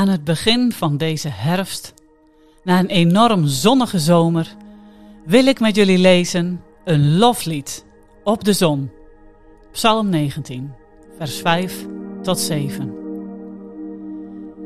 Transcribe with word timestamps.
Aan 0.00 0.08
het 0.08 0.24
begin 0.24 0.72
van 0.72 0.96
deze 0.96 1.28
herfst, 1.28 1.94
na 2.62 2.78
een 2.78 2.88
enorm 2.88 3.46
zonnige 3.46 3.98
zomer, 3.98 4.56
wil 5.24 5.46
ik 5.46 5.60
met 5.60 5.76
jullie 5.76 5.98
lezen 5.98 6.62
een 6.84 7.18
loflied 7.18 7.84
op 8.24 8.44
de 8.44 8.52
zon. 8.52 8.90
Psalm 9.72 10.08
19, 10.08 10.72
vers 11.18 11.40
5 11.40 11.86
tot 12.22 12.38
7. 12.38 12.94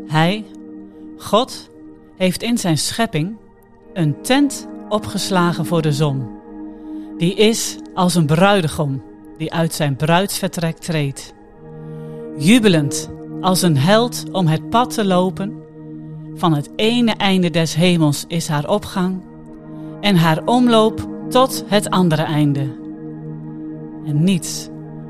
Hij, 0.07 0.45
God, 1.18 1.71
heeft 2.16 2.43
in 2.43 2.59
zijn 2.59 2.79
schepping 2.79 3.37
een 3.93 4.23
tent 4.23 4.66
opgeslagen 4.89 5.66
voor 5.66 5.82
de 5.82 5.93
zon. 5.93 6.29
Die 7.19 7.35
is 7.35 7.77
als 7.95 8.14
een 8.14 8.27
bruidegom 8.27 9.03
die 9.39 9.53
uit 9.53 9.75
zijn 9.75 9.96
bruidsvertrek 9.96 10.79
treedt. 10.79 11.35
Jubelend 12.39 13.11
als 13.45 13.62
een 13.62 13.76
held 13.76 14.25
om 14.32 14.46
het 14.46 14.71
pad 14.71 14.94
te 14.94 15.04
lopen. 15.04 15.62
Van 16.35 16.54
het 16.54 16.71
ene 16.76 17.12
einde 17.12 17.50
des 17.50 17.75
hemels 17.75 18.25
is 18.29 18.48
haar 18.48 18.68
opgang 18.68 19.22
en 20.00 20.16
haar 20.16 20.44
omloop 20.44 21.08
tot 21.29 21.64
het 21.66 21.90
andere 21.90 22.22
einde. 22.22 22.76
En 24.07 24.25
niets 24.25 24.68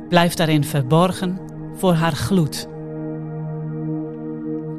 blijft 0.09 0.37
daarin 0.37 0.65
verborgen 0.65 1.39
voor 1.77 1.92
haar 1.92 2.12
gloed. 2.12 2.69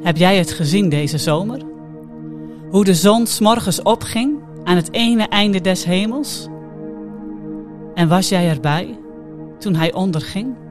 Heb 0.02 0.16
jij 0.16 0.38
het 0.38 0.50
gezien 0.50 0.88
deze 0.88 1.18
zomer? 1.18 1.60
Hoe 2.70 2.84
de 2.84 2.94
zon 2.94 3.26
s'morgens 3.26 3.82
opging 3.82 4.38
aan 4.64 4.76
het 4.76 4.92
ene 4.92 5.28
einde 5.28 5.60
des 5.60 5.84
hemels? 5.84 6.48
En 7.94 8.08
was 8.08 8.28
jij 8.28 8.48
erbij 8.48 8.98
toen 9.58 9.74
hij 9.74 9.92
onderging? 9.92 10.65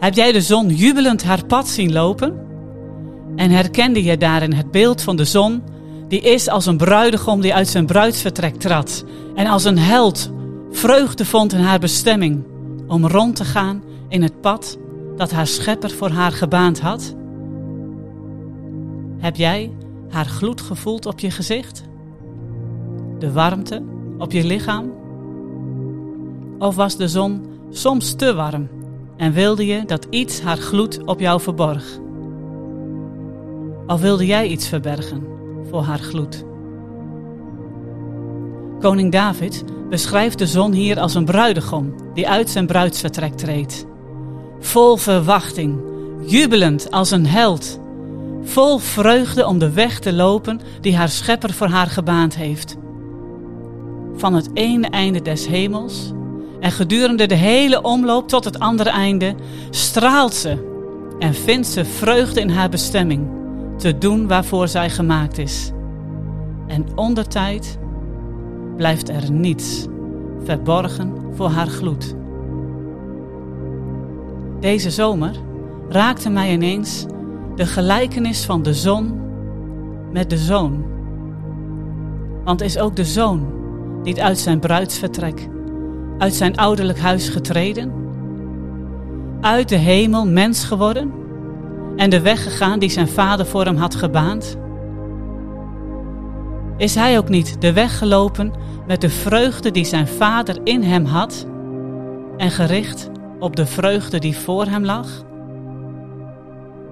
Heb 0.00 0.14
jij 0.14 0.32
de 0.32 0.40
zon 0.40 0.68
jubelend 0.68 1.24
haar 1.24 1.46
pad 1.46 1.68
zien 1.68 1.92
lopen? 1.92 2.46
En 3.36 3.50
herkende 3.50 4.02
je 4.02 4.16
daarin 4.16 4.52
het 4.52 4.70
beeld 4.70 5.02
van 5.02 5.16
de 5.16 5.24
zon, 5.24 5.62
die 6.08 6.20
is 6.20 6.48
als 6.48 6.66
een 6.66 6.76
bruidegom 6.76 7.40
die 7.40 7.54
uit 7.54 7.68
zijn 7.68 7.86
bruidsvertrek 7.86 8.56
trad 8.56 9.04
en 9.34 9.46
als 9.46 9.64
een 9.64 9.78
held 9.78 10.32
vreugde 10.70 11.24
vond 11.24 11.52
in 11.52 11.60
haar 11.60 11.78
bestemming 11.78 12.44
om 12.86 13.06
rond 13.06 13.36
te 13.36 13.44
gaan 13.44 13.82
in 14.08 14.22
het 14.22 14.40
pad 14.40 14.78
dat 15.16 15.30
haar 15.30 15.46
schepper 15.46 15.90
voor 15.90 16.10
haar 16.10 16.32
gebaand 16.32 16.80
had? 16.80 17.14
Heb 19.18 19.36
jij 19.36 19.72
haar 20.08 20.26
gloed 20.26 20.60
gevoeld 20.60 21.06
op 21.06 21.18
je 21.18 21.30
gezicht? 21.30 21.82
De 23.18 23.32
warmte 23.32 23.82
op 24.18 24.32
je 24.32 24.44
lichaam? 24.44 24.92
Of 26.58 26.74
was 26.74 26.96
de 26.96 27.08
zon 27.08 27.44
soms 27.70 28.14
te 28.14 28.34
warm 28.34 28.79
en 29.20 29.32
wilde 29.32 29.66
je 29.66 29.84
dat 29.84 30.06
iets 30.10 30.40
haar 30.40 30.56
gloed 30.56 31.04
op 31.04 31.20
jou 31.20 31.40
verborg? 31.40 31.98
Of 33.86 34.00
wilde 34.00 34.26
jij 34.26 34.48
iets 34.48 34.68
verbergen 34.68 35.26
voor 35.70 35.82
haar 35.82 35.98
gloed? 35.98 36.44
Koning 38.78 39.12
David 39.12 39.64
beschrijft 39.88 40.38
de 40.38 40.46
zon 40.46 40.72
hier 40.72 41.00
als 41.00 41.14
een 41.14 41.24
bruidegom 41.24 41.94
die 42.14 42.28
uit 42.28 42.50
zijn 42.50 42.66
bruidsvertrek 42.66 43.36
treedt. 43.36 43.86
Vol 44.60 44.96
verwachting, 44.96 45.80
jubelend 46.26 46.90
als 46.90 47.10
een 47.10 47.26
held, 47.26 47.80
vol 48.42 48.78
vreugde 48.78 49.46
om 49.46 49.58
de 49.58 49.70
weg 49.70 49.98
te 49.98 50.12
lopen 50.12 50.60
die 50.80 50.96
haar 50.96 51.08
schepper 51.08 51.52
voor 51.52 51.68
haar 51.68 51.88
gebaand 51.88 52.36
heeft. 52.36 52.76
Van 54.16 54.34
het 54.34 54.50
ene 54.54 54.88
einde 54.88 55.22
des 55.22 55.46
hemels 55.46 56.12
en 56.60 56.70
gedurende 56.70 57.26
de 57.26 57.34
hele 57.34 57.82
omloop 57.82 58.28
tot 58.28 58.44
het 58.44 58.58
andere 58.58 58.90
einde 58.90 59.34
straalt 59.70 60.34
ze 60.34 60.68
en 61.18 61.34
vindt 61.34 61.66
ze 61.66 61.84
vreugde 61.84 62.40
in 62.40 62.50
haar 62.50 62.68
bestemming, 62.68 63.28
te 63.76 63.98
doen 63.98 64.26
waarvoor 64.26 64.68
zij 64.68 64.90
gemaakt 64.90 65.38
is. 65.38 65.70
En 66.66 66.86
ondertijd 66.94 67.78
blijft 68.76 69.08
er 69.08 69.30
niets 69.30 69.86
verborgen 70.44 71.14
voor 71.34 71.48
haar 71.48 71.66
gloed. 71.66 72.14
Deze 74.60 74.90
zomer 74.90 75.34
raakte 75.88 76.30
mij 76.30 76.52
ineens 76.52 77.06
de 77.54 77.66
gelijkenis 77.66 78.44
van 78.44 78.62
de 78.62 78.74
zon 78.74 79.20
met 80.12 80.30
de 80.30 80.38
zoon. 80.38 80.84
Want 82.44 82.62
is 82.62 82.78
ook 82.78 82.96
de 82.96 83.04
zoon 83.04 83.52
niet 84.02 84.20
uit 84.20 84.38
zijn 84.38 84.60
bruidsvertrek 84.60 85.48
uit 86.20 86.34
zijn 86.34 86.56
ouderlijk 86.56 86.98
huis 86.98 87.28
getreden, 87.28 87.92
uit 89.40 89.68
de 89.68 89.76
hemel 89.76 90.26
mens 90.26 90.64
geworden 90.64 91.12
en 91.96 92.10
de 92.10 92.20
weg 92.20 92.42
gegaan 92.42 92.78
die 92.78 92.90
zijn 92.90 93.08
vader 93.08 93.46
voor 93.46 93.64
hem 93.64 93.76
had 93.76 93.94
gebaand? 93.94 94.56
Is 96.76 96.94
hij 96.94 97.18
ook 97.18 97.28
niet 97.28 97.60
de 97.60 97.72
weg 97.72 97.98
gelopen 97.98 98.52
met 98.86 99.00
de 99.00 99.08
vreugde 99.08 99.70
die 99.70 99.84
zijn 99.84 100.08
vader 100.08 100.58
in 100.64 100.82
hem 100.82 101.04
had 101.04 101.46
en 102.36 102.50
gericht 102.50 103.10
op 103.38 103.56
de 103.56 103.66
vreugde 103.66 104.18
die 104.18 104.36
voor 104.36 104.66
hem 104.66 104.84
lag? 104.84 105.08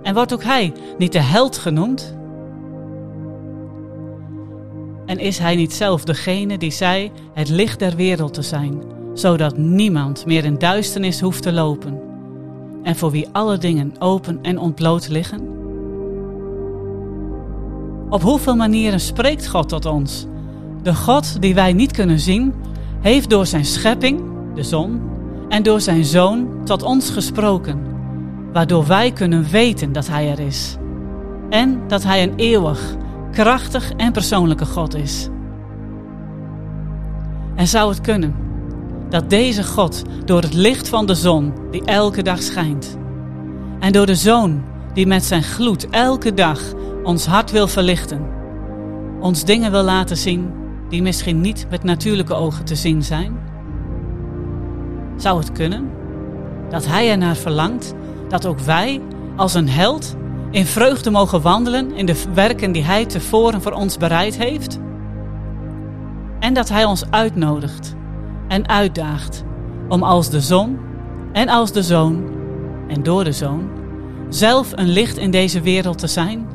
En 0.02 0.14
wordt 0.14 0.32
ook 0.32 0.44
hij 0.44 0.72
niet 0.98 1.12
de 1.12 1.22
held 1.22 1.58
genoemd? 1.58 2.16
En 5.06 5.18
is 5.18 5.38
hij 5.38 5.56
niet 5.56 5.74
zelf 5.74 6.04
degene 6.04 6.58
die 6.58 6.70
zei 6.70 7.12
het 7.34 7.48
licht 7.48 7.78
der 7.78 7.96
wereld 7.96 8.34
te 8.34 8.42
zijn? 8.42 8.97
Zodat 9.20 9.56
niemand 9.56 10.26
meer 10.26 10.44
in 10.44 10.58
duisternis 10.58 11.20
hoeft 11.20 11.42
te 11.42 11.52
lopen 11.52 12.00
en 12.82 12.96
voor 12.96 13.10
wie 13.10 13.28
alle 13.32 13.58
dingen 13.58 13.92
open 13.98 14.38
en 14.42 14.58
ontbloot 14.58 15.08
liggen? 15.08 15.56
Op 18.08 18.22
hoeveel 18.22 18.56
manieren 18.56 19.00
spreekt 19.00 19.48
God 19.48 19.68
tot 19.68 19.86
ons? 19.86 20.26
De 20.82 20.94
God 20.94 21.42
die 21.42 21.54
wij 21.54 21.72
niet 21.72 21.92
kunnen 21.92 22.18
zien, 22.18 22.54
heeft 23.00 23.30
door 23.30 23.46
zijn 23.46 23.64
schepping, 23.64 24.20
de 24.54 24.62
zon, 24.62 25.00
en 25.48 25.62
door 25.62 25.80
zijn 25.80 26.04
zoon 26.04 26.64
tot 26.64 26.82
ons 26.82 27.10
gesproken, 27.10 27.80
waardoor 28.52 28.86
wij 28.86 29.12
kunnen 29.12 29.50
weten 29.50 29.92
dat 29.92 30.08
Hij 30.08 30.30
er 30.30 30.40
is 30.40 30.76
en 31.50 31.80
dat 31.88 32.02
Hij 32.02 32.22
een 32.22 32.34
eeuwig, 32.36 32.96
krachtig 33.32 33.92
en 33.92 34.12
persoonlijke 34.12 34.66
God 34.66 34.94
is. 34.94 35.28
En 37.54 37.66
zou 37.66 37.90
het 37.90 38.00
kunnen 38.00 38.46
dat 39.10 39.30
deze 39.30 39.64
God 39.64 40.02
door 40.24 40.42
het 40.42 40.54
licht 40.54 40.88
van 40.88 41.06
de 41.06 41.14
zon 41.14 41.52
die 41.70 41.84
elke 41.84 42.22
dag 42.22 42.42
schijnt 42.42 42.98
en 43.80 43.92
door 43.92 44.06
de 44.06 44.14
zoon 44.14 44.62
die 44.94 45.06
met 45.06 45.24
zijn 45.24 45.42
gloed 45.42 45.88
elke 45.91 46.34
dag 46.34 46.60
ons 47.02 47.26
hart 47.26 47.50
wil 47.50 47.69
verlichten, 47.69 48.26
ons 49.20 49.44
dingen 49.44 49.70
wil 49.70 49.82
laten 49.82 50.16
zien 50.16 50.50
die 50.88 51.02
misschien 51.02 51.41
niet 51.41 51.66
met 51.70 51.82
natuurlijke 51.82 52.34
ogen 52.34 52.64
te 52.64 52.74
zien 52.74 53.02
zijn? 53.02 53.38
Zou 55.16 55.38
het 55.38 55.52
kunnen 55.52 55.90
dat 56.70 56.86
Hij 56.86 57.10
ernaar 57.10 57.36
verlangt 57.36 57.94
dat 58.28 58.46
ook 58.46 58.58
wij 58.58 59.00
als 59.36 59.54
een 59.54 59.69
held 59.69 60.16
in 60.50 60.66
vreugde 60.66 61.10
mogen 61.10 61.42
wandelen 61.42 61.92
in 61.92 62.06
de 62.06 62.22
werken 62.34 62.72
die 62.72 62.84
Hij 62.84 63.06
tevoren 63.06 63.62
voor 63.62 63.72
ons 63.72 63.96
bereid 63.96 64.36
heeft? 64.36 64.78
En 66.40 66.54
dat 66.54 66.69
Hij 66.69 66.84
ons 66.84 67.10
uitnodigt 67.10 67.96
en 68.48 68.69
uitdaagt 68.69 69.44
om 69.88 70.03
als 70.03 70.31
de 70.31 70.41
zon 70.41 70.78
en 71.32 71.48
als 71.48 71.72
de 71.72 71.82
zoon 71.82 72.28
en 72.88 73.03
door 73.03 73.25
de 73.25 73.32
zoon 73.32 73.69
zelf 74.28 74.72
een 74.75 74.88
licht 74.88 75.16
in 75.16 75.31
deze 75.31 75.60
wereld 75.60 75.98
te 75.98 76.06
zijn? 76.06 76.47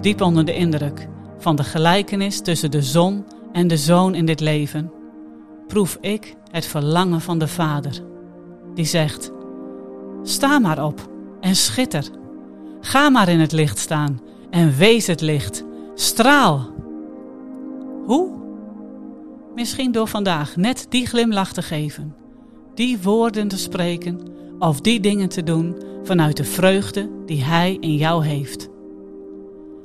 Diep 0.00 0.20
onder 0.20 0.44
de 0.44 0.54
indruk 0.54 1.08
van 1.38 1.56
de 1.56 1.64
gelijkenis 1.64 2.40
tussen 2.40 2.70
de 2.70 2.82
zon 2.82 3.24
en 3.52 3.68
de 3.68 3.76
zoon 3.76 4.14
in 4.14 4.26
dit 4.26 4.40
leven, 4.40 4.92
proef 5.66 5.98
ik 6.00 6.34
het 6.50 6.66
verlangen 6.66 7.20
van 7.20 7.38
de 7.38 7.48
Vader, 7.48 8.02
die 8.74 8.84
zegt: 8.84 9.32
Sta 10.22 10.58
maar 10.58 10.84
op 10.84 11.08
en 11.40 11.56
schitter. 11.56 12.04
Ga 12.80 13.08
maar 13.08 13.28
in 13.28 13.40
het 13.40 13.52
licht 13.52 13.78
staan 13.78 14.20
en 14.50 14.76
wees 14.76 15.06
het 15.06 15.20
licht. 15.20 15.64
Straal. 15.94 16.70
Hoe? 18.06 18.30
Misschien 19.58 19.92
door 19.92 20.08
vandaag 20.08 20.56
net 20.56 20.86
die 20.88 21.06
glimlach 21.06 21.52
te 21.52 21.62
geven, 21.62 22.14
die 22.74 22.98
woorden 23.02 23.48
te 23.48 23.58
spreken 23.58 24.20
of 24.58 24.80
die 24.80 25.00
dingen 25.00 25.28
te 25.28 25.42
doen 25.42 25.82
vanuit 26.02 26.36
de 26.36 26.44
vreugde 26.44 27.10
die 27.26 27.44
Hij 27.44 27.76
in 27.80 27.96
jou 27.96 28.26
heeft. 28.26 28.68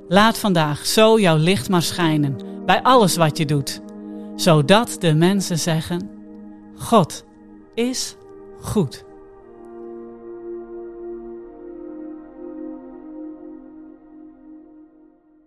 Laat 0.08 0.38
vandaag 0.38 0.86
zo 0.86 1.20
jouw 1.20 1.38
licht 1.38 1.70
maar 1.70 1.82
schijnen 1.82 2.38
bij 2.66 2.82
alles 2.82 3.16
wat 3.16 3.38
je 3.38 3.46
doet, 3.46 3.82
zodat 4.36 4.96
de 5.00 5.14
mensen 5.14 5.60
zeggen: 5.60 6.10
God 6.76 7.26
is 7.74 8.16
goed. 8.62 9.06